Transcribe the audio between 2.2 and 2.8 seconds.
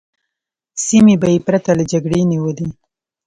نیولې.